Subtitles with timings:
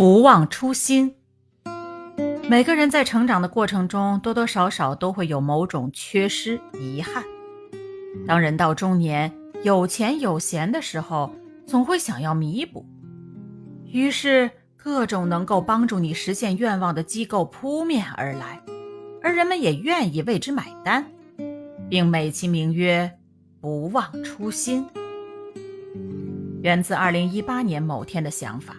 [0.00, 1.14] 不忘初心。
[2.48, 7.22] 每个人在成长的过程中多多少少都会有某种缺失遗憾。
[8.26, 9.30] 当人到中年
[9.62, 11.30] 有钱有闲的时候
[11.66, 12.86] 总会想要弥补。
[13.88, 18.58] 于是各种能够帮助你实现愿望的机构扑面而来
[19.22, 21.04] 而人们也愿意为之买单
[21.90, 23.18] 并美其名曰
[23.60, 24.82] 不忘初心。
[26.62, 28.74] 源自二零一八年某天的想法。